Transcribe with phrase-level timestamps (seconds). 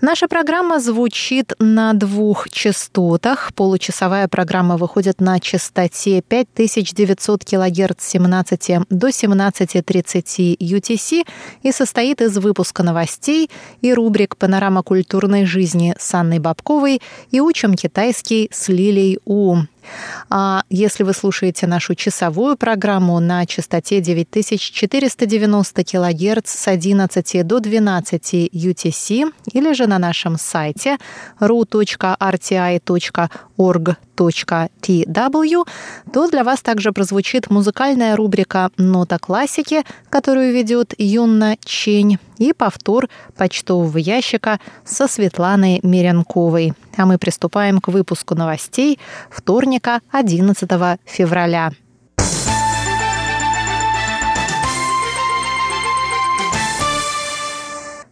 [0.00, 3.52] Наша программа звучит на двух частотах.
[3.54, 11.26] Получасовая программа выходит на частоте 5900 кГц с 17 до 17.30 UTC
[11.64, 13.50] и состоит из выпуска новостей
[13.80, 19.56] и рубрик «Панорама культурной жизни» с Анной Бабковой и «Учим китайский» с Лилией У.
[20.30, 28.34] А если вы слушаете нашу часовую программу на частоте 9490 кГц с 11 до 12
[28.52, 30.98] UTC или же на нашем сайте
[31.40, 32.08] ru.rti.org
[34.18, 35.68] tw,
[36.12, 43.08] то для вас также прозвучит музыкальная рубрика «Нота классики», которую ведет Юнна Чень, и повтор
[43.36, 46.72] почтового ящика со Светланой Меренковой.
[46.96, 48.98] А мы приступаем к выпуску новостей
[49.30, 50.68] вторника 11
[51.04, 51.72] февраля.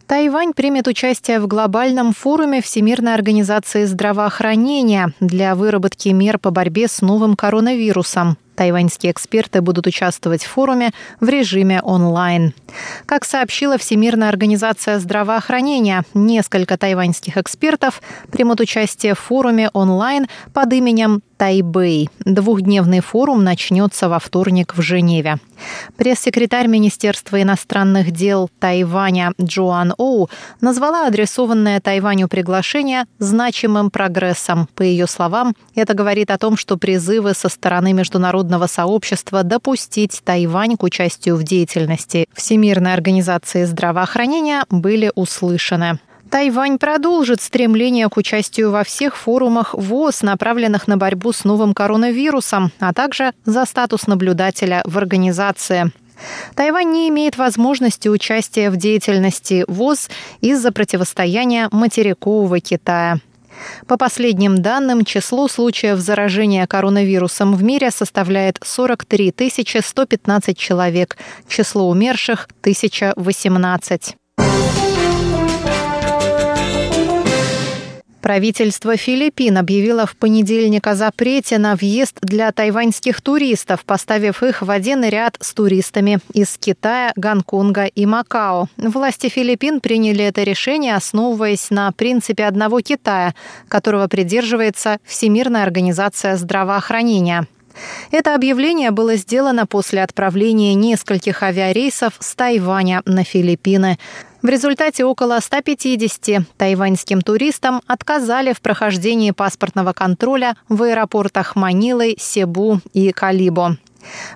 [0.07, 7.01] Тайвань примет участие в глобальном форуме Всемирной организации здравоохранения для выработки мер по борьбе с
[7.01, 8.37] новым коронавирусом.
[8.55, 12.53] Тайваньские эксперты будут участвовать в форуме в режиме онлайн.
[13.05, 21.21] Как сообщила Всемирная организация здравоохранения, несколько тайваньских экспертов примут участие в форуме онлайн под именем
[21.37, 22.09] Тайбэй.
[22.25, 25.37] Двухдневный форум начнется во вторник в Женеве.
[25.95, 30.29] Пресс-секретарь Министерства иностранных дел Тайваня Джоан Оу
[30.61, 34.67] назвала адресованное Тайваню приглашение значимым прогрессом.
[34.75, 40.77] По ее словам, это говорит о том, что призывы со стороны международного сообщества допустить Тайвань
[40.77, 45.99] к участию в деятельности Всемирной организации здравоохранения были услышаны.
[46.29, 52.71] Тайвань продолжит стремление к участию во всех форумах ВОЗ, направленных на борьбу с новым коронавирусом,
[52.79, 55.91] а также за статус наблюдателя в организации.
[56.55, 60.09] Тайвань не имеет возможности участия в деятельности ВОЗ
[60.41, 63.19] из-за противостояния материкового Китая.
[63.87, 69.33] По последним данным, число случаев заражения коронавирусом в мире составляет 43
[69.81, 71.17] 115 человек,
[71.47, 74.15] число умерших– 1018.
[78.27, 84.69] Правительство Филиппин объявило в понедельник о запрете на въезд для тайваньских туристов, поставив их в
[84.69, 88.67] один ряд с туристами из Китая, Гонконга и Макао.
[88.75, 93.33] Власти Филиппин приняли это решение, основываясь на принципе одного Китая,
[93.69, 97.47] которого придерживается Всемирная организация здравоохранения.
[98.11, 103.97] Это объявление было сделано после отправления нескольких авиарейсов с Тайваня на Филиппины.
[104.41, 112.79] В результате около 150 тайваньским туристам отказали в прохождении паспортного контроля в аэропортах Манилы, Себу
[112.93, 113.77] и Калибо.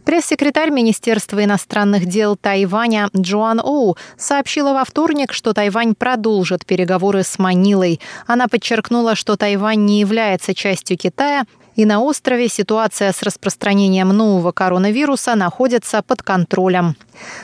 [0.04, 7.38] Пресс-секретарь Министерства иностранных дел Тайваня Джоан Оу сообщила во вторник, что Тайвань продолжит переговоры с
[7.40, 8.00] Манилой.
[8.28, 11.46] Она подчеркнула, что Тайвань не является частью Китая
[11.76, 16.96] и на острове ситуация с распространением нового коронавируса находится под контролем.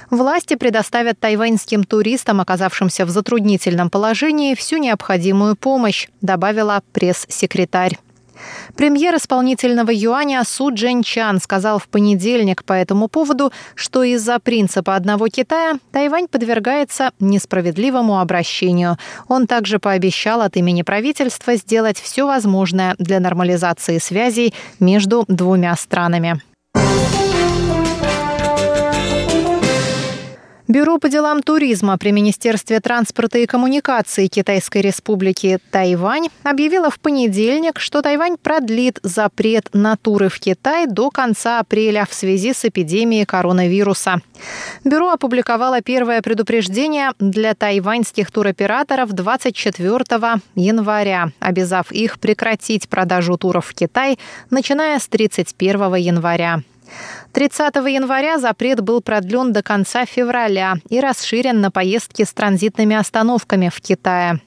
[0.10, 7.98] Власти предоставят тайваньским туристам, оказавшимся в затруднительном положении, всю необходимую помощь, добавила пресс-секретарь.
[8.76, 14.96] Премьер исполнительного юаня Су Джен Чан сказал в понедельник по этому поводу, что из-за принципа
[14.96, 18.98] одного Китая Тайвань подвергается несправедливому обращению.
[19.28, 26.42] Он также пообещал от имени правительства сделать все возможное для нормализации связей между двумя странами.
[30.68, 37.80] Бюро по делам туризма при Министерстве транспорта и коммуникаций Китайской республики Тайвань объявило в понедельник,
[37.80, 43.26] что Тайвань продлит запрет на туры в Китай до конца апреля в связи с эпидемией
[43.26, 44.22] коронавируса.
[44.84, 50.04] Бюро опубликовало первое предупреждение для тайваньских туроператоров 24
[50.56, 56.62] января, обязав их прекратить продажу туров в Китай, начиная с 31 января.
[57.34, 63.70] 30 января запрет был продлен до конца февраля и расширен на поездки с транзитными остановками
[63.70, 64.40] в Китае.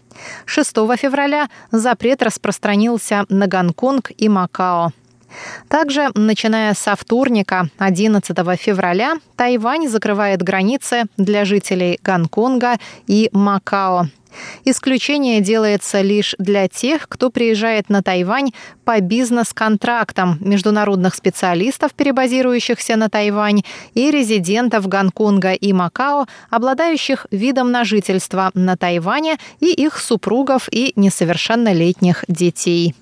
[0.45, 4.93] 6 февраля запрет распространился на Гонконг и Макао.
[5.69, 14.09] Также, начиная со вторника, 11 февраля, Тайвань закрывает границы для жителей Гонконга и Макао.
[14.65, 18.53] Исключение делается лишь для тех, кто приезжает на Тайвань
[18.85, 23.63] по бизнес-контрактам международных специалистов, перебазирующихся на Тайвань,
[23.95, 30.93] и резидентов Гонконга и Макао, обладающих видом на жительство на Тайване, и их супругов и
[30.97, 32.95] несовершеннолетних детей.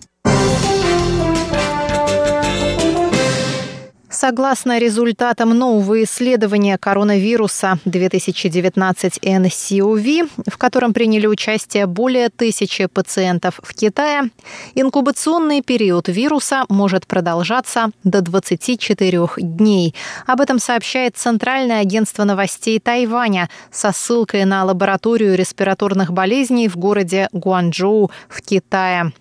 [4.20, 13.72] Согласно результатам нового исследования коронавируса 2019 NCOV, в котором приняли участие более тысячи пациентов в
[13.76, 14.30] Китае,
[14.74, 19.94] инкубационный период вируса может продолжаться до 24 дней.
[20.26, 27.28] Об этом сообщает Центральное агентство новостей Тайваня со ссылкой на лабораторию респираторных болезней в городе
[27.30, 29.12] Гуанчжоу в Китае.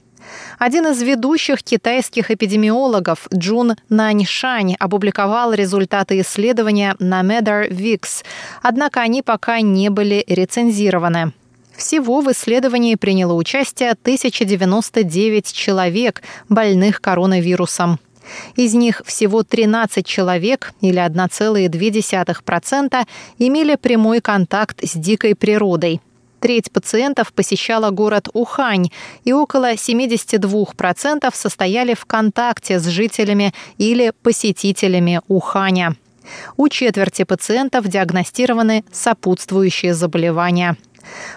[0.60, 8.24] Один из ведущих китайских эпидемиологов Джун Наньшань опубликовал результаты исследования на MedRVix,
[8.62, 11.34] однако они пока не были рецензированы.
[11.76, 18.00] Всего в исследовании приняло участие 1099 человек, больных коронавирусом.
[18.56, 23.08] Из них всего 13 человек, или 1,2%,
[23.38, 26.02] имели прямой контакт с дикой природой.
[26.40, 28.90] Треть пациентов посещала город Ухань,
[29.24, 35.96] и около 72% состояли в контакте с жителями или посетителями Уханя.
[36.58, 40.76] У четверти пациентов диагностированы сопутствующие заболевания.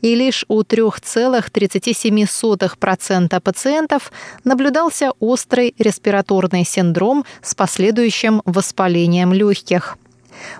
[0.00, 4.12] И лишь у 3,37% пациентов
[4.44, 9.98] наблюдался острый респираторный синдром с последующим воспалением легких.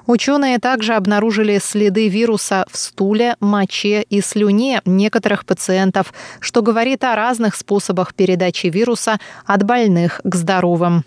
[0.06, 7.17] Ученые также обнаружили следы вируса в стуле, моче и слюне некоторых пациентов, что говорит о
[7.17, 11.05] разных способах передачи вируса от больных к здоровым.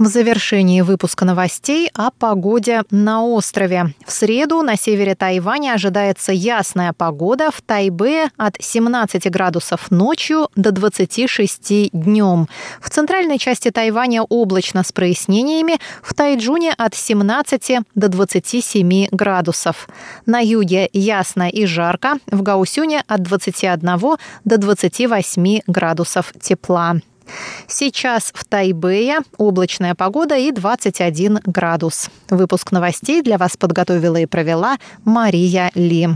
[0.00, 3.92] В завершении выпуска новостей о погоде на острове.
[4.06, 7.50] В среду на севере Тайваня ожидается ясная погода.
[7.50, 12.48] В Тайбе от 17 градусов ночью до 26 днем.
[12.80, 15.78] В центральной части Тайваня облачно с прояснениями.
[16.02, 19.86] В Тайджуне от 17 до 27 градусов.
[20.24, 22.14] На юге ясно и жарко.
[22.26, 24.16] В Гаусюне от 21
[24.46, 26.96] до 28 градусов тепла.
[27.66, 32.10] Сейчас в Тайбэе облачная погода и 21 градус.
[32.28, 36.08] Выпуск новостей для вас подготовила и провела Мария Ли.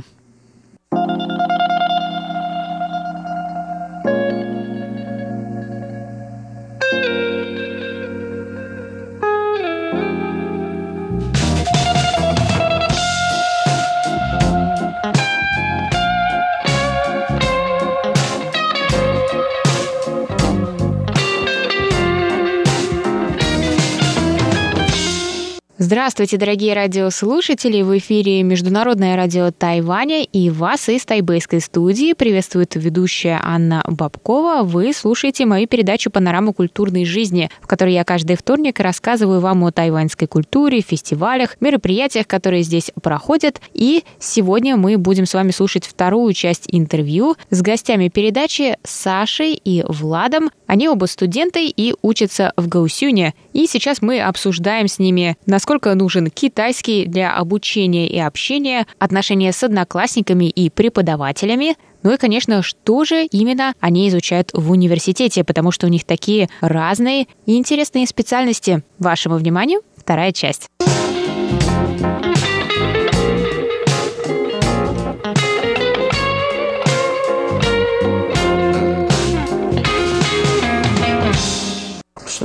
[25.76, 27.82] Здравствуйте, дорогие радиослушатели!
[27.82, 34.62] В эфире Международное радио Тайваня и вас из тайбэйской студии приветствует ведущая Анна Бабкова.
[34.62, 39.72] Вы слушаете мою передачу «Панорама культурной жизни», в которой я каждый вторник рассказываю вам о
[39.72, 43.60] тайваньской культуре, фестивалях, мероприятиях, которые здесь проходят.
[43.72, 49.84] И сегодня мы будем с вами слушать вторую часть интервью с гостями передачи Сашей и
[49.88, 50.52] Владом.
[50.68, 53.34] Они оба студенты и учатся в Гаусюне.
[53.52, 59.50] И сейчас мы обсуждаем с ними, насколько насколько нужен китайский для обучения и общения, отношения
[59.50, 65.70] с одноклассниками и преподавателями, ну и, конечно, что же именно они изучают в университете, потому
[65.70, 68.82] что у них такие разные и интересные специальности.
[68.98, 70.68] Вашему вниманию вторая часть.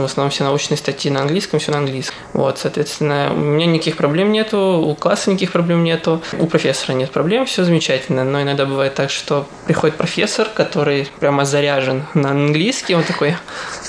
[0.04, 2.18] В основном все научные статьи на английском, все на английском.
[2.34, 7.12] Вот, соответственно, у меня никаких проблем нету, у класса никаких проблем нету, у профессора нет
[7.12, 8.24] проблем, все замечательно.
[8.24, 13.36] Но иногда бывает так, что приходит профессор, который прямо заряжен на английский, он такой,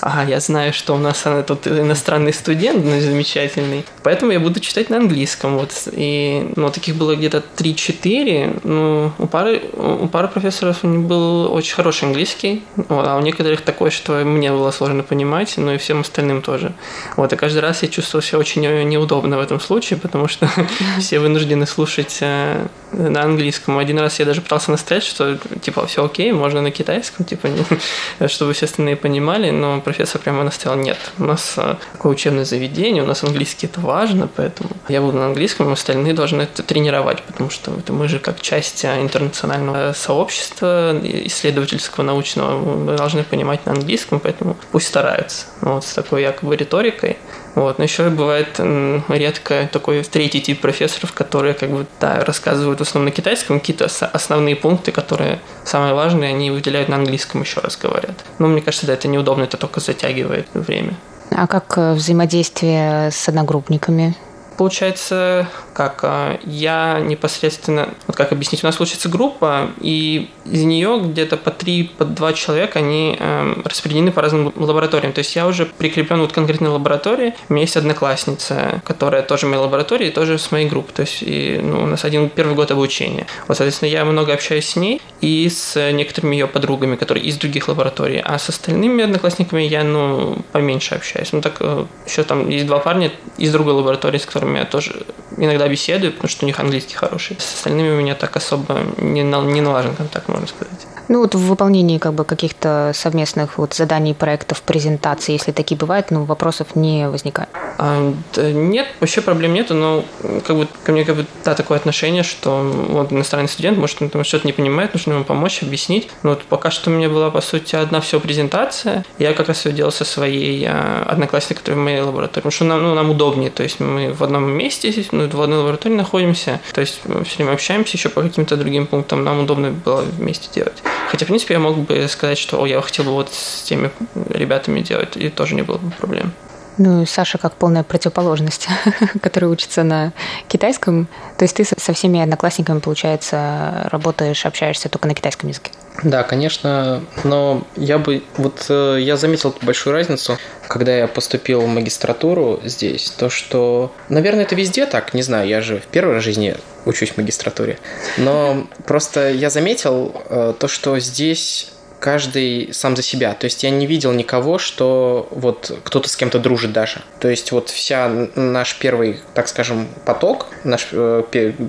[0.01, 4.91] ага, я знаю, что у нас тут иностранный студент, ну, замечательный, поэтому я буду читать
[4.91, 5.59] на английском.
[5.59, 5.73] Вот.
[5.93, 8.61] И ну, таких было где-то 3-4.
[8.65, 13.21] Ну, у пары, у пары профессоров у них был очень хороший английский, вот, а у
[13.21, 16.73] некоторых такой, что мне было сложно понимать, но и всем остальным тоже.
[17.17, 20.49] Вот, и каждый раз я чувствовал себя очень неудобно в этом случае, потому что
[20.99, 23.79] все вынуждены слушать э, на английском.
[23.79, 27.49] Один раз я даже пытался настоять, что типа все окей, можно на китайском, типа,
[28.29, 33.03] чтобы все остальные понимали, но профессор прямо настоял, нет, у нас э, такое учебное заведение,
[33.03, 37.51] у нас английский это важно, поэтому я буду на английском, остальные должны это тренировать, потому
[37.51, 43.73] что это мы же как часть э, интернационального сообщества исследовательского, научного, мы должны понимать на
[43.73, 45.47] английском, поэтому пусть стараются.
[45.61, 47.17] Вот с такой якобы риторикой.
[47.55, 47.79] Вот.
[47.79, 48.61] Но еще бывает
[49.09, 53.87] редко такой третий тип профессоров, которые как бы да, рассказывают в основном на китайском какие-то
[54.13, 58.25] основные пункты, которые самые важные, они выделяют на английском еще раз говорят.
[58.39, 60.95] Но мне кажется, да, это неудобно, это только затягивает время.
[61.31, 64.15] А как э, взаимодействие с одногруппниками?
[64.57, 71.01] Получается, как а, я непосредственно, вот как объяснить, у нас получается группа, и из нее
[71.03, 75.13] где-то по три, по два человека, они э, распределены по разным лабораториям.
[75.13, 77.35] То есть я уже прикреплен вот к конкретной лаборатории.
[77.49, 80.93] У меня есть одноклассница, которая тоже в моей лаборатории, тоже с моей группы.
[80.93, 83.27] То есть и, ну, у нас один первый год обучения.
[83.49, 87.69] Вот, соответственно, я много общаюсь с ней и с некоторыми ее подругами, которые из других
[87.69, 88.21] лабораторий.
[88.21, 91.33] А с остальными одноклассниками я, ну, поменьше общаюсь.
[91.33, 95.07] Ну, так э, еще там есть два парня из другой лаборатории, с которыми я тоже
[95.37, 97.37] иногда беседую, потому что у них английский хороший.
[97.39, 100.87] С остальными у меня так особо не, не налажен контакт, можно сказать.
[101.11, 106.13] Ну вот в выполнении как бы каких-то совместных вот заданий, проектов, презентаций, если такие бывают,
[106.13, 107.49] ну вопросов не возникает?
[107.79, 110.05] А, да, нет, вообще проблем нету, но
[110.47, 114.23] как бы ко мне как бы да, такое отношение, что вот иностранный студент, может, он
[114.23, 116.09] что-то не понимает, нужно ему помочь, объяснить.
[116.23, 119.05] Но вот пока что у меня была, по сути, одна всего презентация.
[119.19, 122.65] Я как раз все делал со своей а, одноклассницей, которая в моей лаборатории, потому что
[122.67, 126.61] нам, ну, нам удобнее, то есть мы в одном месте, ну, в одной лаборатории находимся,
[126.73, 130.49] то есть мы все время общаемся еще по каким-то другим пунктам, нам удобно было вместе
[130.55, 130.81] делать.
[131.09, 133.91] Хотя, в принципе, я мог бы сказать, что О, я хотел бы вот с теми
[134.31, 136.33] ребятами делать, и тоже не было бы проблем.
[136.79, 138.69] Ну, Саша как полная противоположность,
[139.23, 140.13] который учится на
[140.49, 141.09] китайском.
[141.37, 145.73] То есть ты со всеми одноклассниками, получается, работаешь, общаешься только на китайском языке?
[146.03, 148.23] Да, конечно, но я бы...
[148.37, 153.93] Вот э, я заметил большую разницу, когда я поступил в магистратуру здесь, то что...
[154.09, 157.79] Наверное, это везде так, не знаю, я же в первой жизни учусь в магистратуре.
[158.17, 163.35] Но просто я заметил э, то, что здесь каждый сам за себя.
[163.35, 167.03] То есть я не видел никого, что вот кто-то с кем-то дружит даже.
[167.21, 171.23] То есть вот вся наш первый, так скажем, поток наш э,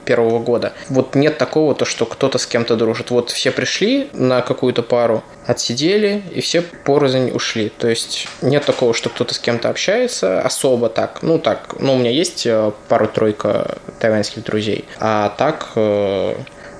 [0.06, 3.12] первого года, вот нет такого, то что кто-то с кем-то дружит.
[3.12, 7.70] Вот все пришли на какую-то пару, отсидели, и все порознь ушли.
[7.70, 11.20] То есть нет такого, что кто-то с кем-то общается особо так.
[11.22, 16.36] Ну так, ну у меня есть э, пару-тройка тайваньских друзей, а так э,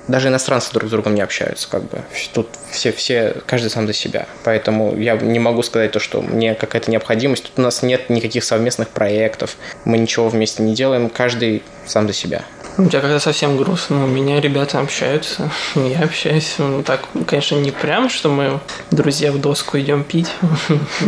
[0.08, 2.02] даже иностранцы друг с другом не общаются, как бы.
[2.34, 4.26] Тут все, все, каждый сам за себя.
[4.44, 7.44] Поэтому я не могу сказать то, что мне какая-то необходимость.
[7.44, 12.12] Тут у нас нет никаких совместных проектов, мы ничего вместе не делаем, каждый сам за
[12.12, 12.44] себя.
[12.78, 16.54] У тебя когда совсем грустно, у меня ребята общаются, я общаюсь.
[16.56, 20.30] Ну, так, конечно, не прям, что мы друзья в доску идем пить,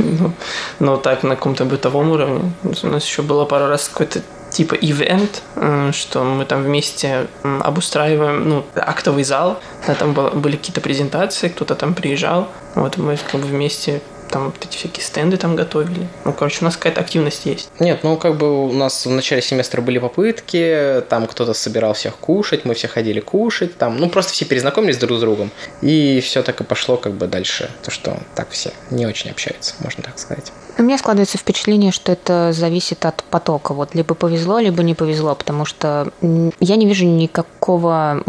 [0.79, 2.53] но так на каком-то бытовом уровне.
[2.63, 4.21] У нас еще было пару раз какой-то
[4.55, 10.57] типа ивент, э, что мы там вместе обустраиваем, ну, актовый зал, да, там было, были
[10.57, 14.01] какие-то презентации, кто-то там приезжал, вот мы как бы вместе
[14.35, 16.09] там вот эти всякие стенды там готовили.
[16.25, 17.71] Ну, короче, у нас какая-то активность есть.
[17.79, 22.17] Нет, ну, как бы у нас в начале семестра были попытки, там кто-то собирал всех
[22.17, 26.43] кушать, мы все ходили кушать, там, ну, просто все перезнакомились друг с другом, и все
[26.43, 30.19] так и пошло как бы дальше, то, что так все не очень общаются, можно так
[30.19, 30.51] сказать.
[30.79, 33.73] У меня складывается впечатление, что это зависит от потока.
[33.73, 38.25] Вот либо повезло, либо не повезло, потому что я не вижу никакого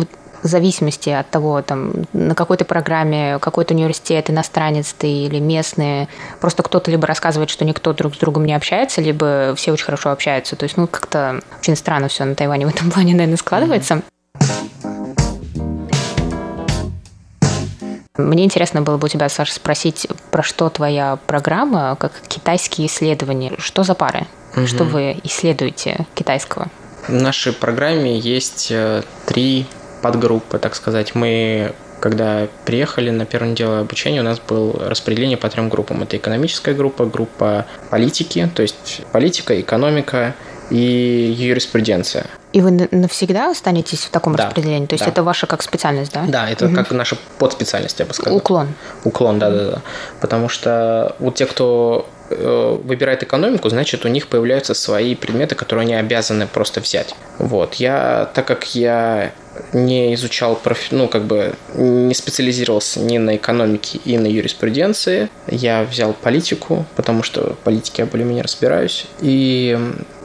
[0.47, 6.07] зависимости от того, там, на какой то программе, какой-то университет, иностранец ты или местный.
[6.41, 10.11] Просто кто-то либо рассказывает, что никто друг с другом не общается, либо все очень хорошо
[10.11, 10.55] общаются.
[10.55, 14.01] То есть, ну, как-то очень странно все на Тайване в этом плане, наверное, складывается.
[18.17, 23.53] Мне интересно было бы у тебя, Саша, спросить, про что твоя программа, как китайские исследования.
[23.57, 24.25] Что за пары?
[24.55, 24.67] Угу.
[24.67, 26.67] Что вы исследуете китайского?
[27.07, 29.67] В нашей программе есть э, три
[30.05, 31.15] подгруппы, так сказать.
[31.15, 36.03] Мы когда приехали на первое неделю обучения, у нас было распределение по трем группам.
[36.03, 40.35] Это экономическая группа, группа политики, то есть политика, экономика
[40.69, 42.27] и юриспруденция.
[42.53, 44.85] И вы навсегда останетесь в таком Да, распределении?
[44.85, 45.11] То есть да.
[45.11, 46.25] это ваша как специальность, да?
[46.27, 48.37] Да, это как наша подспециальность, я бы сказал.
[48.37, 48.67] Уклон.
[49.03, 49.81] Уклон, да, да, да.
[50.21, 55.83] Потому что вот те, кто э, выбирает экономику, значит, у них появляются свои предметы, которые
[55.85, 57.15] они обязаны просто взять.
[57.39, 57.73] Вот.
[57.75, 59.31] Я, так как я
[59.73, 65.83] не изучал, профи- ну, как бы не специализировался ни на экономике и на юриспруденции, я
[65.83, 69.05] взял политику, потому что в политике я более-менее разбираюсь.
[69.21, 69.77] И,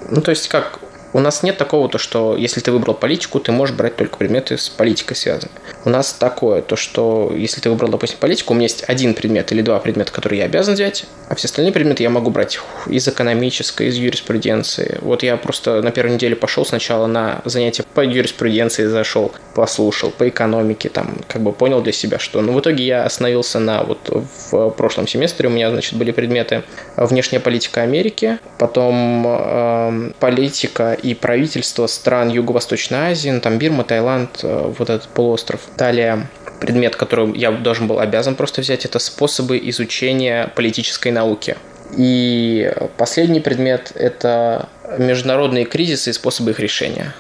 [0.09, 0.81] ну, то есть, как
[1.13, 4.57] у нас нет такого, то, что если ты выбрал политику, ты можешь брать только предметы
[4.57, 5.51] с политикой связаны.
[5.85, 9.51] У нас такое, то, что если ты выбрал, допустим, политику, у меня есть один предмет
[9.53, 13.09] или два предмета, которые я обязан взять, а все остальные предметы я могу брать из
[13.09, 14.99] экономической, из юриспруденции.
[15.01, 20.29] Вот я просто на первой неделе пошел сначала на занятия по юриспруденции, зашел, послушал, по
[20.29, 22.43] экономике, там, как бы понял для себя, что...
[22.43, 24.11] Ну, в итоге я остановился на вот
[24.51, 26.63] в прошлом семестре, у меня, значит, были предметы
[26.97, 34.41] внешняя политика Америки, потом эм, политика и правительство стран Юго-Восточной Азии, ну, там Бирма, Таиланд,
[34.43, 35.61] э, вот этот полуостров.
[35.77, 36.27] Далее
[36.61, 41.57] предмет, который я должен был обязан просто взять, это способы изучения политической науки.
[41.97, 47.15] И последний предмет– это международные кризисы и способы их решения.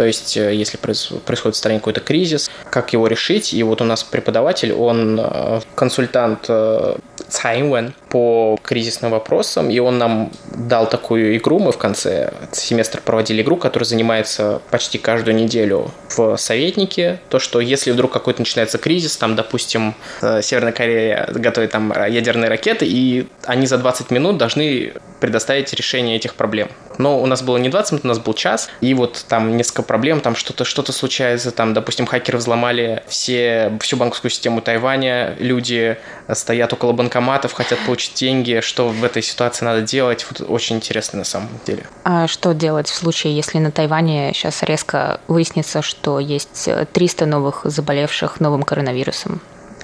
[0.00, 3.52] То есть, э, если происходит в стране какой-то кризис, как его решить.
[3.52, 6.94] И вот у нас преподаватель, он э, консультант э,
[7.28, 11.58] Цай Инвэн по кризисным вопросам, и он нам дал такую игру.
[11.58, 17.20] Мы в конце семестра проводили игру, которая занимается почти каждую неделю в советнике.
[17.28, 22.86] То, что если вдруг какой-то начинается кризис, там, допустим, Северная Корея готовит там ядерные ракеты,
[22.86, 26.70] и они за 20 минут должны предоставить решение этих проблем.
[26.98, 29.82] Но у нас было не 20 минут, у нас был час, и вот там несколько
[29.90, 35.96] проблем, там что-то что случается, там, допустим, хакеры взломали все, всю банковскую систему Тайваня, люди
[36.32, 41.18] стоят около банкоматов, хотят получить деньги, что в этой ситуации надо делать, вот очень интересно
[41.18, 41.88] на самом деле.
[42.04, 47.62] А что делать в случае, если на Тайване сейчас резко выяснится, что есть 300 новых
[47.64, 49.40] заболевших новым коронавирусом?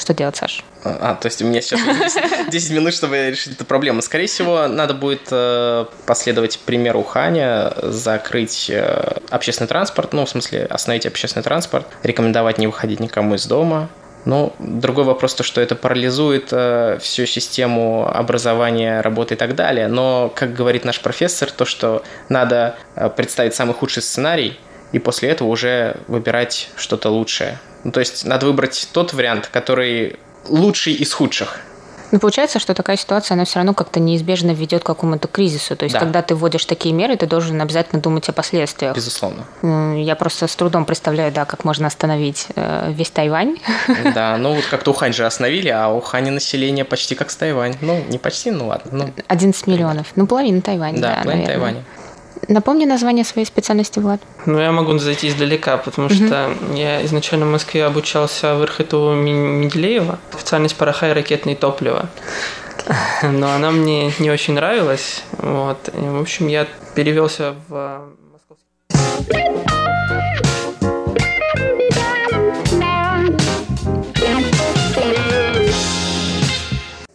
[0.07, 0.63] Что делать, Саш?
[0.85, 4.03] А, то есть у меня сейчас 10, 10 минут, чтобы решить эту проблему.
[4.03, 10.65] Скорее всего, надо будет э, последовать примеру Ханя, закрыть э, общественный транспорт, ну, в смысле,
[10.67, 13.89] остановить общественный транспорт, рекомендовать не выходить никому из дома.
[14.25, 19.89] Ну, другой вопрос то, что это парализует э, всю систему образования, работы и так далее.
[19.89, 24.57] Но, как говорит наш профессор, то, что надо э, представить самый худший сценарий,
[24.93, 27.59] и после этого уже выбирать что-то лучшее.
[27.87, 30.17] Ну, то есть надо выбрать тот вариант, который
[30.49, 31.61] лучший из худших.
[32.11, 35.77] Ну, получается, что такая ситуация, она все равно как-то неизбежно ведет к какому-то кризису.
[35.77, 36.01] То есть, Да.
[36.01, 38.97] когда ты вводишь такие меры, ты должен обязательно думать о последствиях.
[38.97, 39.45] Безусловно.
[39.63, 43.59] Я просто с трудом представляю, да, как можно остановить э, весь Тайвань.
[44.15, 47.77] Да, ну вот как-то Ухань же остановили, а у Ухани население почти как с Тайвань.
[47.81, 48.91] Ну, не почти, ну ладно.
[48.93, 50.09] Ну, 11 миллионов.
[50.17, 51.47] Ну, половина Тайваня, да, да, половина наверное.
[51.47, 51.85] Тайваня.
[52.49, 54.21] Напомни название своей специальности, Влад.
[54.47, 60.19] Ну, я могу зайти издалека, потому что я изначально в Москве обучался в РХТУ Менделеева,
[60.33, 62.09] специальность пороха и ракетное топливо.
[63.23, 65.23] Но она мне не очень нравилась.
[65.39, 65.89] Вот.
[65.89, 69.66] И, в общем, я перевелся в московский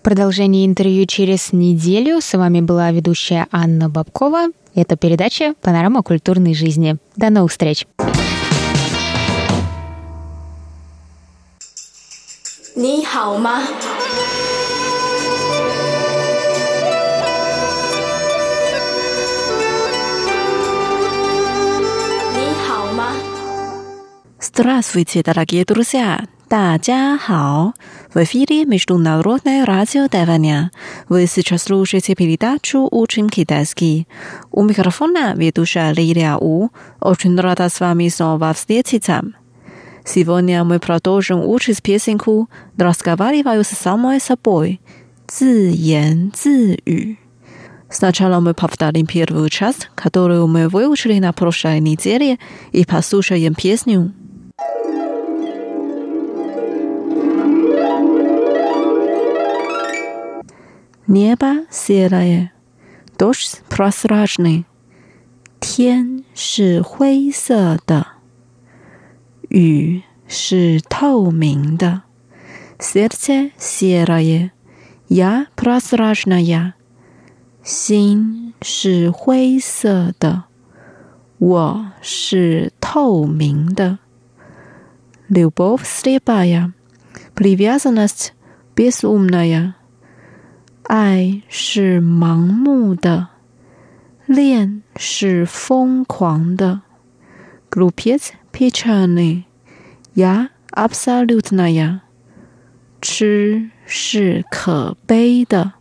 [0.02, 2.20] Продолжение интервью через неделю.
[2.20, 4.48] С вами была ведущая Анна Бабкова.
[4.74, 6.96] Это передача «Панорама культурной жизни».
[7.16, 7.86] До новых встреч!
[12.76, 13.62] 你好吗？
[22.34, 23.12] 你好吗？
[24.38, 26.26] Здравствуйте, дорогие друзья!
[26.50, 27.74] 大家好!
[28.14, 30.70] В эфире Международное радио Тайваня.
[31.08, 34.06] Вы сейчас слушаете передачу «Учим китайский».
[34.50, 36.70] У микрофона ведущая Лилия У.
[37.00, 39.22] Очень рада с вами снова встретиться.
[40.04, 44.80] Сегодня мы продолжим учить песенку «Разговариваю с самой собой»
[45.26, 47.18] 自言自语.
[47.88, 52.38] Сначала мы повторим первую часть, которую мы выучили на прошлой неделе,
[52.72, 54.12] и послушаем песню.
[61.10, 62.52] Небо серое,
[63.16, 64.64] дождь прозрачный,
[65.60, 68.06] 天是灰色的，
[69.48, 72.02] 雨是透明的，
[72.78, 74.50] сердце серое,
[75.08, 76.72] я прозрачная，
[77.62, 80.44] 心是灰色的，
[81.38, 83.98] 我是透明的。
[85.28, 86.72] Любовь слепая,
[87.34, 88.32] привязанность
[88.74, 89.74] безумная，
[90.91, 93.29] 爱是盲目的，
[94.25, 96.81] 恋是疯狂的。
[97.69, 99.45] Glopiets p i c h a n y
[100.15, 102.01] ja absolutnaya，。
[102.99, 105.71] 吃是可悲的，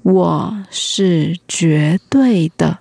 [0.00, 2.78] 我是绝对的。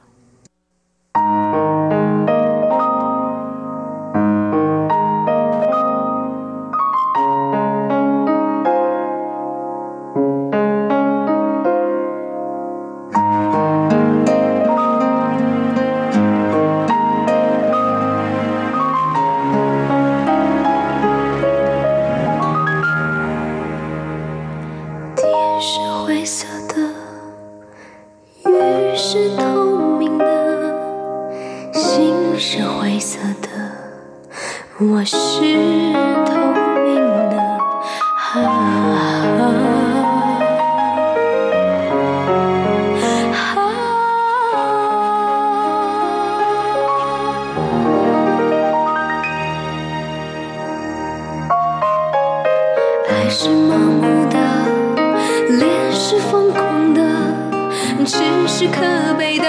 [58.48, 58.82] 是可
[59.18, 59.46] 悲的，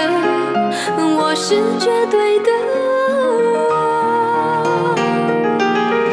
[0.97, 2.49] 我是绝对的。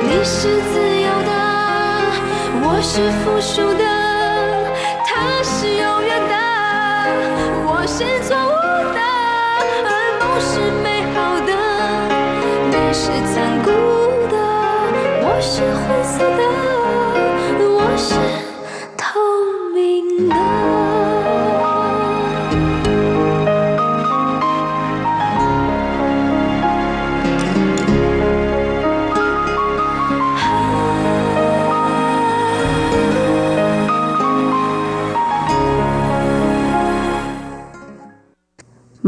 [0.03, 1.33] 你是自由的，
[2.62, 3.85] 我是附属的，
[5.07, 6.35] 他是永远的，
[7.64, 8.51] 我是错误
[8.92, 9.01] 的，
[9.85, 9.90] 而
[10.21, 10.51] 梦是
[10.83, 11.16] 美好
[11.47, 11.51] 的，
[12.68, 13.71] 你是残酷
[14.29, 14.35] 的，
[15.23, 16.42] 我是灰色的，
[17.64, 18.14] 我是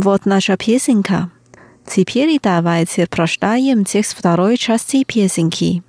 [0.03, 1.31] Вот наша песенка.
[1.85, 5.83] Теперь давайте прочитаем текст второй части песенки.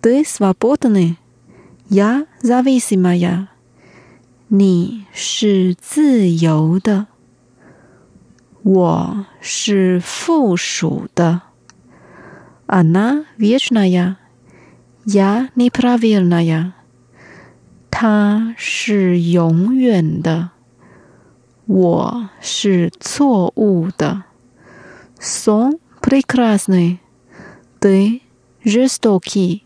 [0.00, 1.18] Ты свободный,
[1.90, 3.48] я зависимая.
[4.50, 7.08] 你是自由的，
[8.62, 11.42] 我是附属的。
[12.66, 14.16] Она вечная,
[15.04, 16.74] я неправильная.
[17.92, 20.50] 它是永远的，
[21.66, 24.24] 我是错误的。
[25.20, 26.98] Сон прекрасный,
[27.80, 28.20] ты
[28.64, 29.62] жестокий.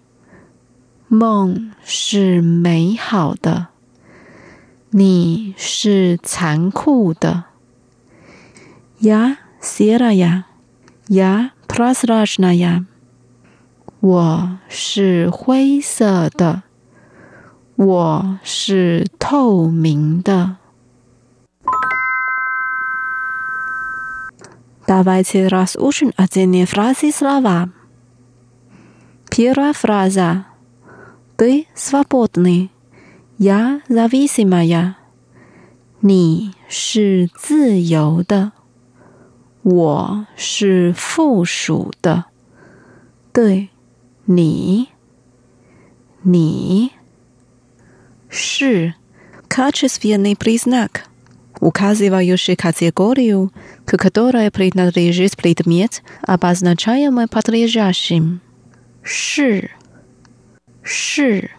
[1.08, 3.68] 梦是美好的，
[4.90, 7.44] 你是残酷的。
[8.98, 10.44] Я серая,
[11.08, 12.86] я прозрачная.
[14.00, 16.62] 我是灰色的。
[17.76, 20.56] 我是透明的。
[24.86, 27.70] Давайте разучим отдельные фразы и слова.
[29.30, 30.44] Первая фраза.
[31.36, 32.70] Ты свободный.
[33.38, 34.96] Я зависимая.
[36.00, 38.52] 你是自由的，
[39.62, 42.24] 我是附属的。
[43.32, 43.68] 对，
[44.24, 44.88] 你，
[46.22, 46.90] 你。
[48.28, 48.94] 是
[49.48, 51.04] качественный признак,
[51.60, 53.52] указывающий категорию,
[53.84, 58.40] к которой принадлежит предмет, обозначаемый подлежащим.
[59.02, 59.70] 是
[60.82, 61.50] 是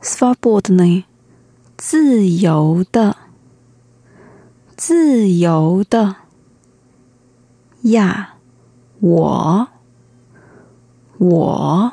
[0.00, 1.04] свободный
[1.76, 3.16] 自由的
[4.76, 6.16] 自由的
[7.82, 8.34] 呀
[9.00, 9.68] 我
[11.18, 11.92] 我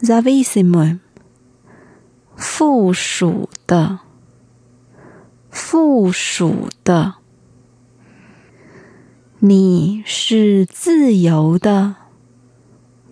[0.00, 0.98] зависимый
[2.36, 4.00] 附属的，
[5.50, 7.14] 附属的，
[9.38, 11.96] 你是自由的，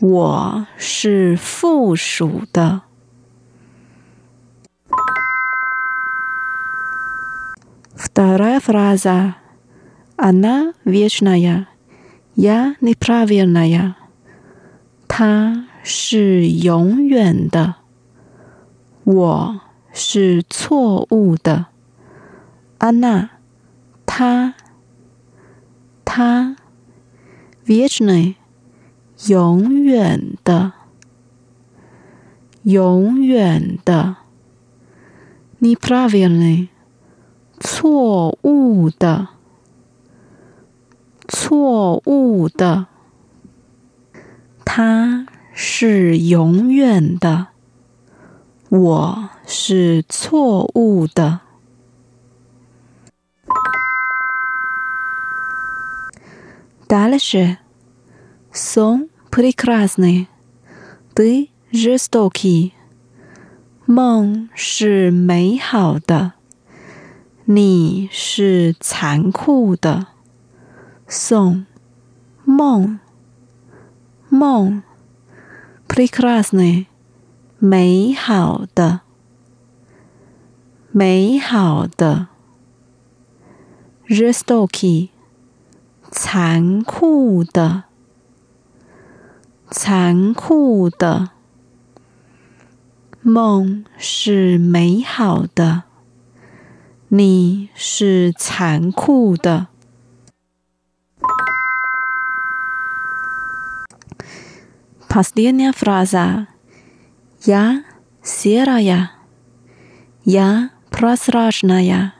[0.00, 2.82] 我是附属的。
[7.96, 9.34] Вторая фраза.
[10.16, 11.66] Она вечная,
[12.34, 13.94] я неправильная.
[15.06, 17.76] 她是永远的。
[19.05, 19.61] 我
[19.93, 21.67] 是错误的，
[22.79, 23.29] 安娜，
[24.03, 24.55] 他，
[26.03, 26.55] 他
[27.67, 28.33] ，Vechne，
[29.27, 30.73] 永远的，
[32.63, 34.15] 永远的
[35.61, 36.69] ，Neprivilen，
[37.59, 39.27] 错误的，
[41.27, 42.87] 错误的，
[44.65, 47.49] 他是永远的。
[48.77, 51.39] 我是错误的。
[56.85, 57.55] 答案是
[58.51, 62.73] ：Song прекрасный，ты жестокий。
[63.85, 66.33] 梦是美好的，
[67.45, 70.07] 你是残酷的。
[71.07, 71.63] Song，
[72.43, 72.99] 梦，
[74.27, 74.83] 梦
[75.87, 76.87] ，прекрасный。
[77.64, 79.00] 美好的，
[80.90, 82.28] 美好的。
[84.06, 85.10] Жестокий，
[86.10, 87.84] 残酷的，
[89.70, 91.30] 残酷的。
[93.22, 95.82] 梦是美好的，
[97.08, 99.68] 你是残酷的。
[105.08, 106.46] Последняя фраза.
[107.44, 107.84] Я
[108.22, 109.10] серая.
[110.24, 112.12] Я прозрачная.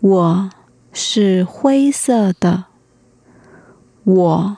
[0.00, 0.50] 我
[0.92, 2.66] 是灰色的，
[4.04, 4.56] 我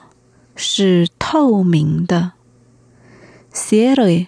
[0.55, 2.33] 是透明的。
[3.51, 4.27] Серый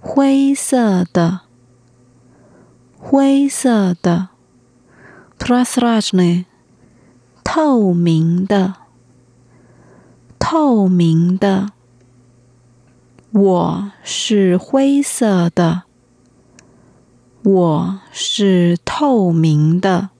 [0.00, 1.42] 灰色的，
[2.98, 4.28] 灰色的，
[5.38, 6.44] прозрачный，
[7.42, 8.74] 透明的，
[10.38, 11.72] 透明的。
[13.32, 15.82] 我是灰色的，
[17.42, 20.10] 我是透明的。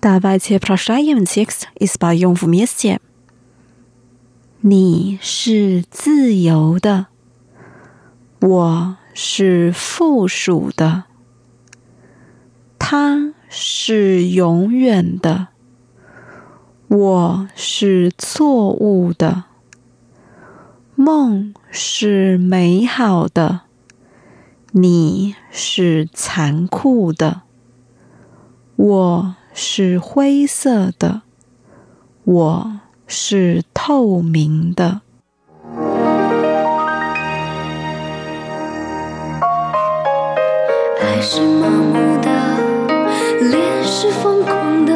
[0.00, 2.98] Давайте прочитаем текст и споем вместе.
[4.60, 7.06] 你是自由的，
[8.40, 11.04] 我是附属的。
[12.78, 15.49] 他 是永远的，
[16.87, 19.43] 我是错误的。
[20.95, 23.61] 梦是美好的，
[24.71, 27.43] 你是残酷的。
[28.75, 29.35] 我。
[29.55, 31.21] 是灰色的，
[32.23, 35.01] 我是透明的。
[40.99, 42.22] 爱是盲目的，
[44.03, 44.93] 是疯狂的，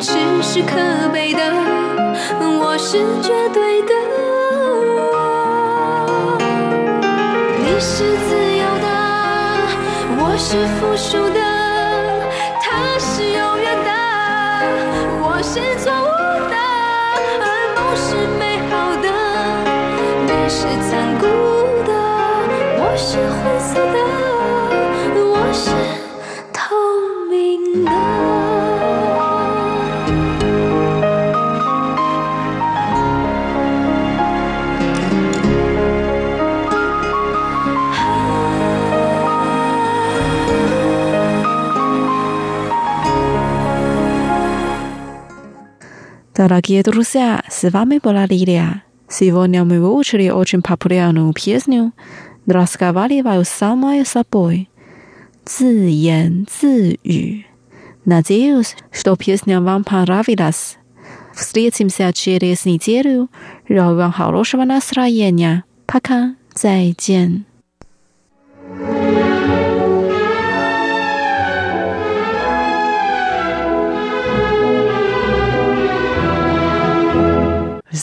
[0.00, 0.76] 痴是可
[1.12, 1.42] 悲的，
[2.40, 3.92] 我是绝对的。
[7.58, 8.86] 你是自由的，
[10.20, 11.40] 我是附属的。
[12.62, 12.96] 他
[15.42, 16.06] 是错误
[16.48, 16.54] 的，
[17.42, 19.06] 而梦是美好的。
[20.26, 21.26] 你是残酷
[21.84, 21.90] 的，
[22.78, 23.98] 我是灰色的，
[25.18, 25.66] 我是
[46.35, 48.83] Дорогие друзья, с вами была Лилия.
[49.09, 51.93] Сегодня мы выучили очень популярную песню
[52.45, 54.69] «Разговариваю самой собой»
[55.43, 57.45] 自言自语.
[58.05, 60.77] Надеюсь, что песня вам понравилась.
[61.33, 63.29] Встретимся через неделю.
[63.67, 65.63] Желаю вам хорошего настроения.
[65.85, 66.35] Пока.
[66.53, 67.45] 再见。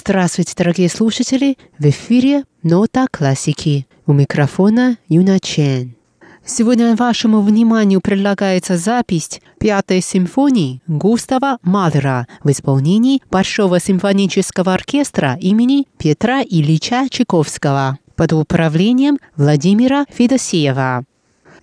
[0.05, 1.57] Здравствуйте, дорогие слушатели!
[1.79, 3.87] В эфире «Нота классики».
[4.05, 5.95] У микрофона Юна Чен.
[6.43, 15.87] Сегодня вашему вниманию предлагается запись Пятой симфонии Густава Малера в исполнении Большого симфонического оркестра имени
[15.97, 21.05] Петра Ильича Чайковского под управлением Владимира Федосеева.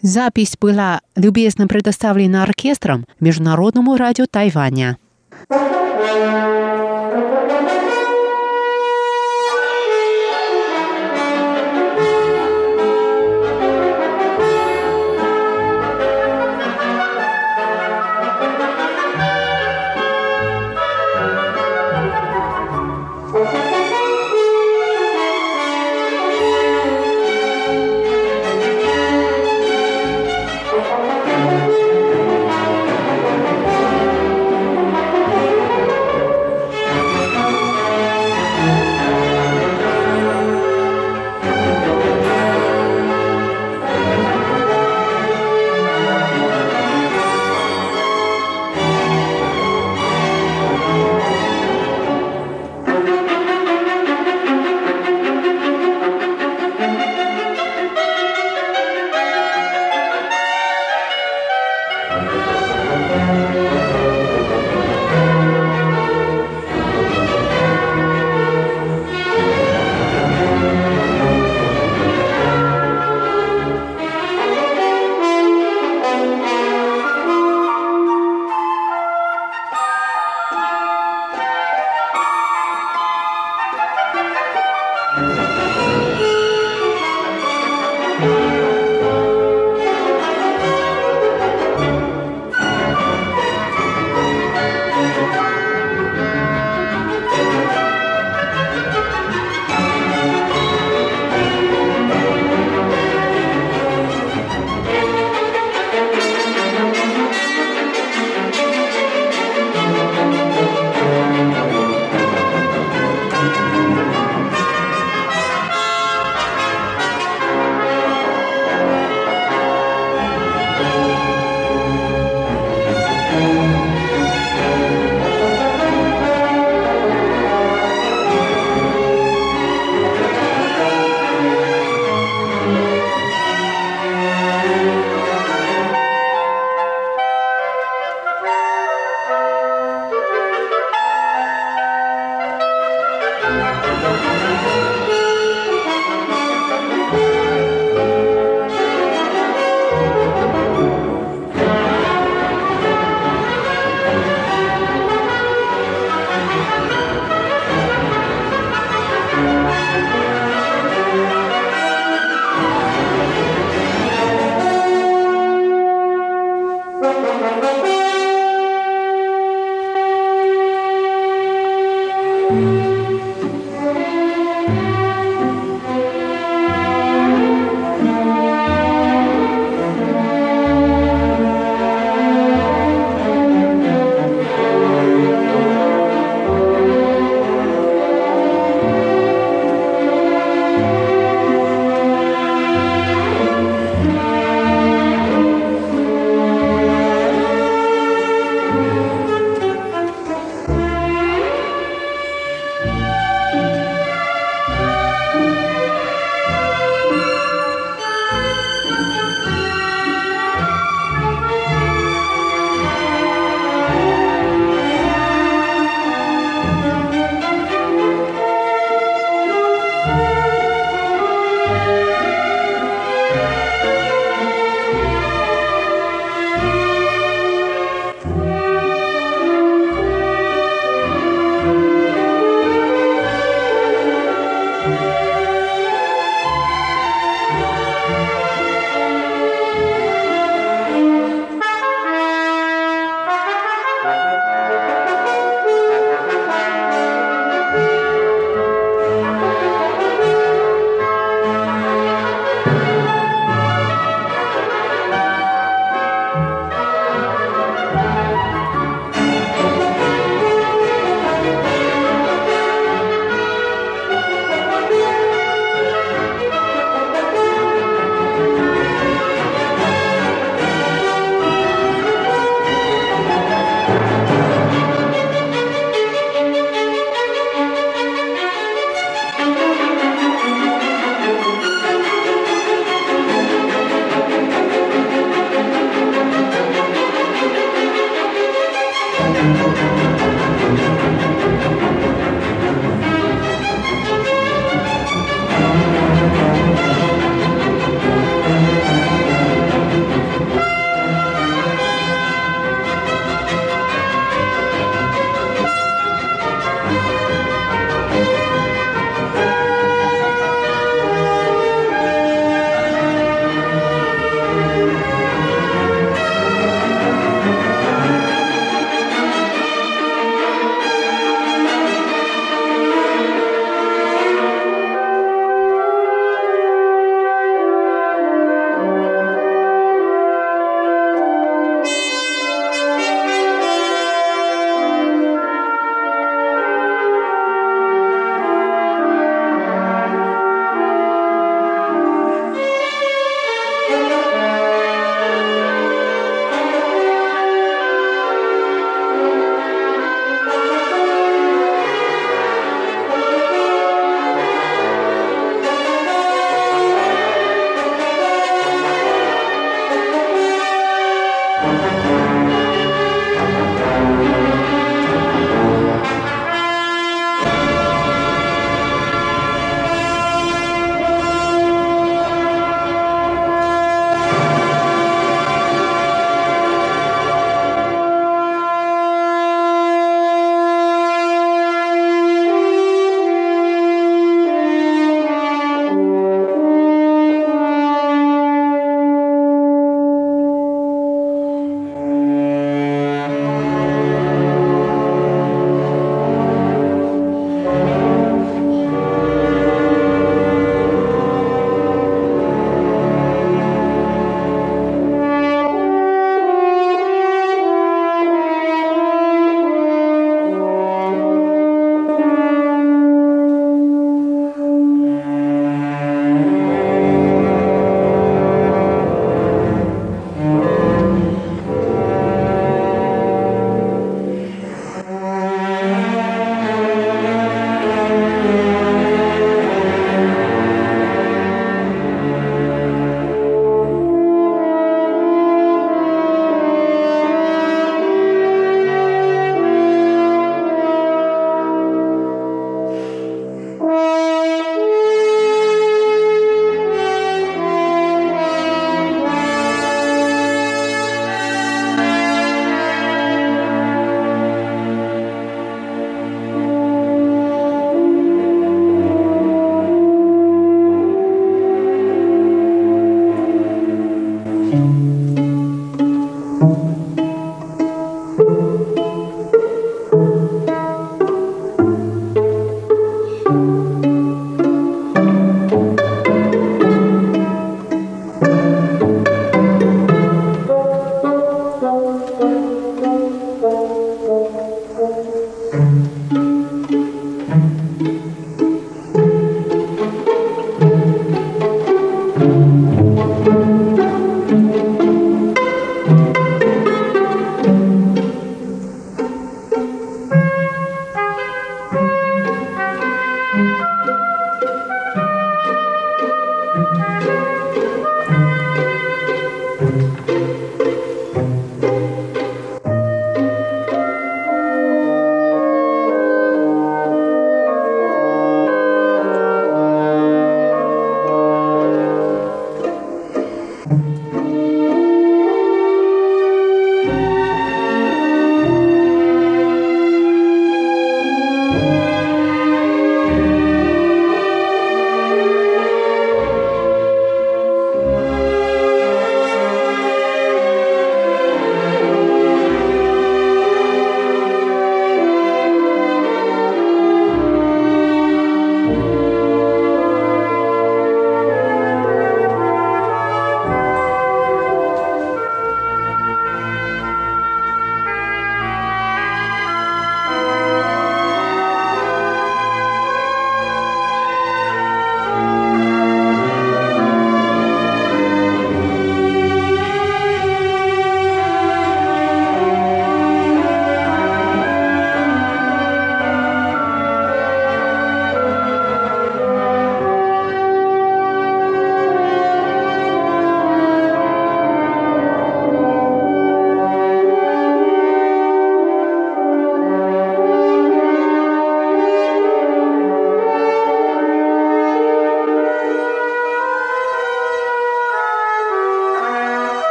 [0.00, 4.96] Запись была любезно предоставлена оркестром Международному радио Тайваня.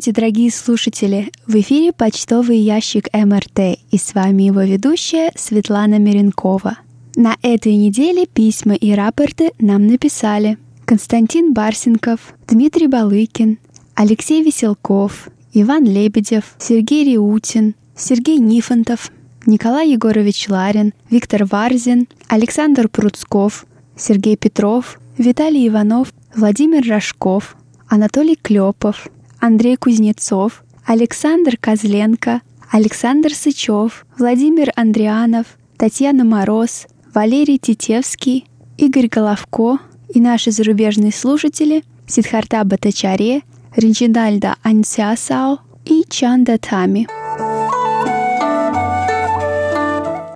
[0.00, 1.30] Здравствуйте, дорогие слушатели!
[1.46, 6.78] В эфире почтовый ящик МРТ и с вами его ведущая Светлана Миренкова.
[7.16, 13.58] На этой неделе письма и рапорты нам написали Константин Барсенков, Дмитрий Балыкин,
[13.94, 19.12] Алексей Веселков, Иван Лебедев, Сергей Риутин, Сергей Нифонтов,
[19.44, 23.66] Николай Егорович Ларин, Виктор Варзин, Александр Пруцков,
[23.98, 27.54] Сергей Петров, Виталий Иванов, Владимир Рожков,
[27.86, 29.10] Анатолий Клепов,
[29.40, 35.46] Андрей Кузнецов, Александр Козленко, Александр Сычев, Владимир Андрианов,
[35.78, 39.78] Татьяна Мороз, Валерий Титевский, Игорь Головко
[40.08, 43.42] и наши зарубежные слушатели Сидхарта Батачаре,
[43.74, 47.08] Ринчиндальда Ансиасао и Чанда Тами.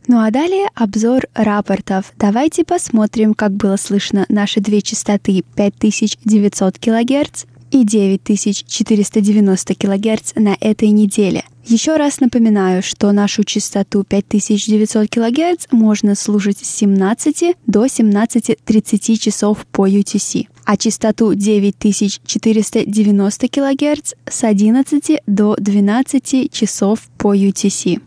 [0.07, 2.13] Ну а далее обзор рапортов.
[2.17, 7.45] Давайте посмотрим, как было слышно наши две частоты 5900 кГц
[7.75, 11.45] и 9490 кГц на этой неделе.
[11.65, 19.67] Еще раз напоминаю, что нашу частоту 5900 кГц можно слушать с 17 до 17.30 часов
[19.73, 28.01] по UTC, а частоту 9490 кГц с 11 до 12 часов по UTC.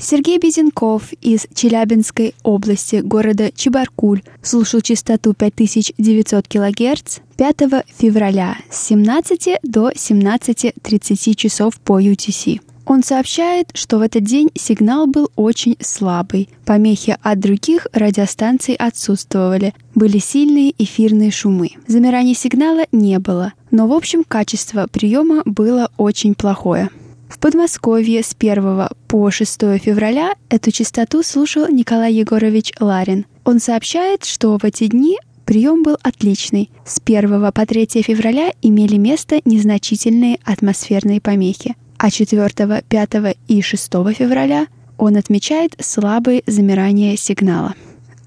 [0.00, 7.56] Сергей Безенков из Челябинской области города Чебаркуль слушал частоту 5900 кГц 5
[7.98, 12.60] февраля с 17 до 17.30 часов по UTC.
[12.86, 16.48] Он сообщает, что в этот день сигнал был очень слабый.
[16.64, 19.74] Помехи от других радиостанций отсутствовали.
[19.94, 21.72] Были сильные эфирные шумы.
[21.86, 23.52] Замираний сигнала не было.
[23.70, 26.90] Но в общем качество приема было очень плохое.
[27.30, 33.24] В Подмосковье с 1 по 6 февраля эту частоту слушал Николай Егорович Ларин.
[33.44, 35.16] Он сообщает, что в эти дни
[35.46, 36.70] прием был отличный.
[36.84, 43.92] С 1 по 3 февраля имели место незначительные атмосферные помехи, а 4, 5 и 6
[44.12, 44.66] февраля
[44.98, 47.74] он отмечает слабые замирания сигнала.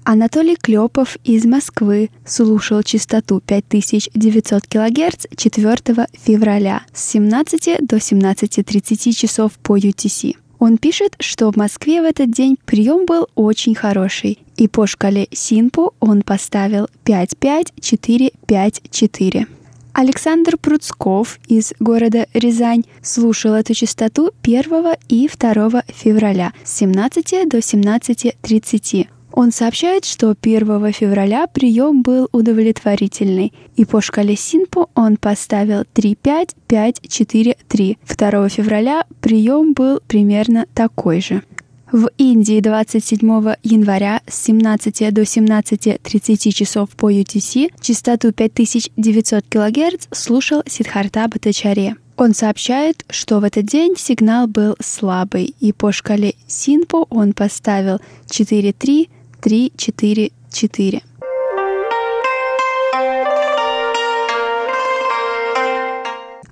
[0.06, 9.52] Анатолий Клепов из Москвы слушал частоту 5900 кГц 4 февраля с 17 до 17.30 часов
[9.62, 10.36] по UTC.
[10.58, 15.26] Он пишет, что в Москве в этот день прием был очень хороший, и по шкале
[15.32, 19.46] Синпу он поставил 55454.
[19.94, 27.56] Александр Пруцков из города Рязань слушал эту частоту 1 и 2 февраля с 17 до
[27.58, 29.08] 17.30.
[29.36, 37.96] Он сообщает, что 1 февраля прием был удовлетворительный, и по шкале Синпо он поставил 3-5-5-4-3.
[38.16, 41.42] 2 февраля прием был примерно такой же.
[41.90, 50.62] В Индии 27 января с 17 до 17.30 часов по UTC частоту 5900 кГц слушал
[50.64, 51.96] Сидхарта Батачаре.
[52.16, 57.98] Он сообщает, что в этот день сигнал был слабый, и по шкале Синпо он поставил
[58.28, 59.08] 4.3
[59.44, 61.02] три, четыре, четыре.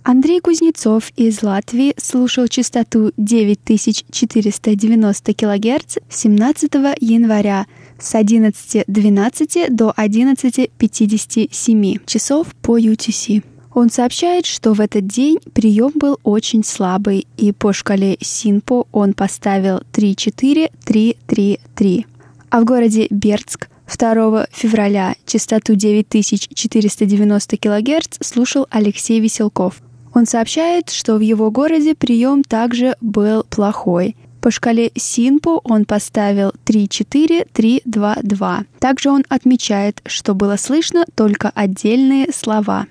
[0.03, 7.67] Андрей Кузнецов из Латвии слушал частоту 9490 кГц 17 января
[7.99, 13.43] с 11.12 до 11.57 часов по UTC.
[13.73, 19.15] Он сообщает, что в этот день прием был очень слабый, и по шкале Синпо он
[19.15, 22.05] поставил 3-4-3-3-3
[22.53, 29.81] а в городе Бердск 2 февраля частоту 9490 кГц слушал Алексей Веселков.
[30.13, 34.17] Он сообщает, что в его городе прием также был плохой.
[34.43, 38.67] По шкале Синпо он поставил 3-4-3-2-2.
[38.79, 42.87] Также он отмечает, что было слышно только отдельные слова.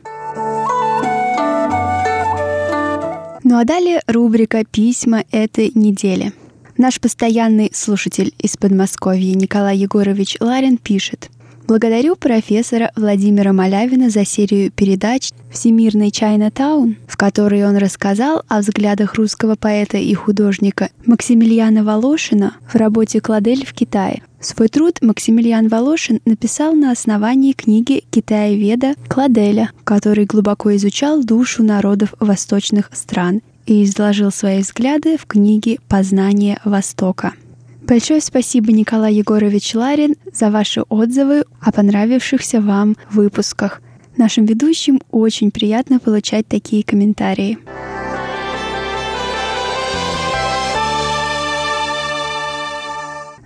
[3.44, 6.34] Ну а далее рубрика «Письма этой недели».
[6.82, 11.30] Наш постоянный слушатель из Подмосковья Николай Егорович Ларин пишет.
[11.68, 19.14] Благодарю профессора Владимира Малявина за серию передач «Всемирный Чайна-таун», в которой он рассказал о взглядах
[19.14, 24.24] русского поэта и художника Максимилиана Волошина в работе «Кладель в Китае».
[24.40, 32.16] Свой труд Максимилиан Волошин написал на основании книги Китая-веда Кладеля, который глубоко изучал душу народов
[32.20, 37.34] восточных стран и изложил свои взгляды в книге «Познание Востока».
[37.82, 43.82] Большое спасибо, Николай Егорович Ларин, за ваши отзывы о понравившихся вам выпусках.
[44.18, 47.58] Нашим ведущим очень приятно получать такие комментарии.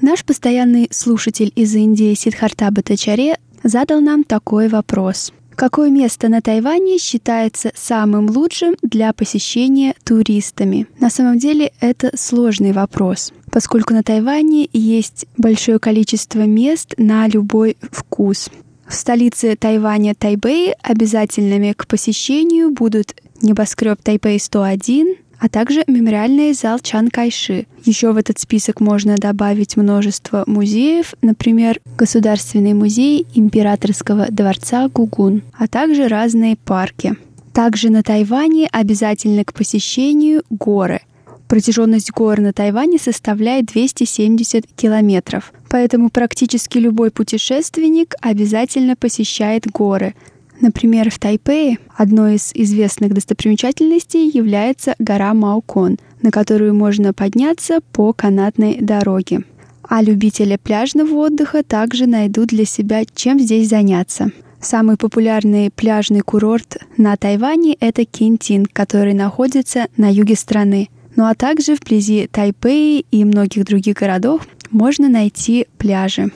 [0.02, 5.34] Наш постоянный слушатель из Индии Сидхарта Батачаре задал нам такой вопрос.
[5.56, 10.88] Какое место на Тайване считается самым лучшим для посещения туристами?
[11.00, 17.78] На самом деле это сложный вопрос, поскольку на Тайване есть большое количество мест на любой
[17.92, 18.50] вкус.
[18.86, 25.16] В столице Тайваня Тайбэй обязательными к посещению будут небоскреб Тайбэй 101,
[25.46, 27.68] а также мемориальный зал Чан Кайши.
[27.84, 35.68] Еще в этот список можно добавить множество музеев, например, Государственный музей императорского дворца Гугун, а
[35.68, 37.16] также разные парки.
[37.54, 41.02] Также на Тайване обязательно к посещению горы.
[41.48, 50.16] Протяженность гор на Тайване составляет 270 километров, поэтому практически любой путешественник обязательно посещает горы–
[50.62, 58.14] Например, в Тайпее одной из известных достопримечательностей является гора Маукон, на которую можно подняться по
[58.14, 59.42] канатной дороге.
[59.84, 64.32] А любители пляжного отдыха также найдут для себя, чем здесь заняться.
[64.60, 70.90] Самый популярный пляжный курорт на Тайване– это Кентин, который находится на юге страны.
[71.16, 76.32] Ну а также вблизи Тайпеи и многих других городов можно найти пляжи.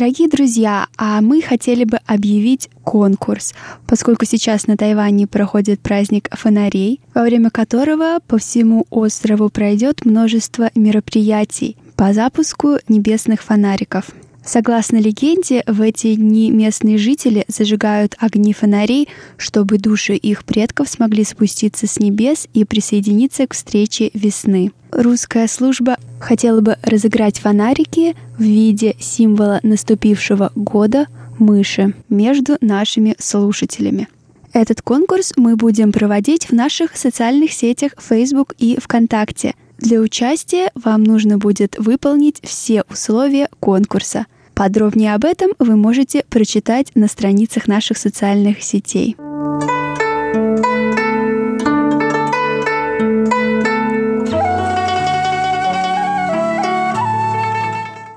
[0.00, 3.52] Дорогие друзья, а мы хотели бы объявить конкурс,
[3.86, 10.70] поскольку сейчас на Тайване проходит праздник фонарей, во время которого по всему острову пройдет множество
[10.74, 14.06] мероприятий по запуску небесных фонариков.
[14.44, 21.24] Согласно легенде, в эти дни местные жители зажигают огни фонарей, чтобы души их предков смогли
[21.24, 24.72] спуститься с небес и присоединиться к встрече весны.
[24.90, 31.06] Русская служба хотела бы разыграть фонарики в виде символа наступившего года
[31.38, 34.08] мыши между нашими слушателями.
[34.52, 41.04] Этот конкурс мы будем проводить в наших социальных сетях Facebook и ВКонтакте– для участия вам
[41.04, 44.26] нужно будет выполнить все условия конкурса.
[44.54, 49.16] Подробнее об этом вы можете прочитать на страницах наших социальных сетей.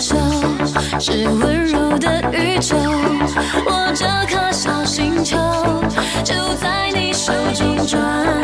[0.00, 0.14] 手，
[1.00, 2.76] 是温柔的宇宙。
[3.66, 5.36] 我这颗小星球
[6.22, 7.98] 就在你手中转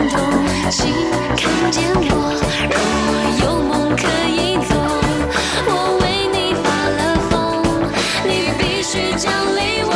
[0.08, 0.18] 动，
[0.70, 0.92] 请
[1.36, 2.34] 看见我，
[2.70, 3.12] 让我
[3.44, 4.74] 有梦可以走。
[5.66, 7.30] 我为你发了疯，
[8.24, 9.92] 你必须奖励我。